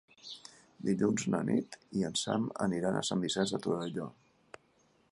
[0.87, 4.11] Dilluns na Nit i en Sam aniran a Sant Vicenç de Torelló.